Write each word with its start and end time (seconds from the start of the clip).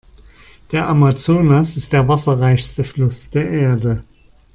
Der 0.71 0.89
Amazonas 0.89 1.75
ist 1.77 1.93
der 1.93 2.07
Wasserreichste 2.07 2.83
Fluss 2.83 3.29
der 3.29 3.47
Erde. 3.51 4.03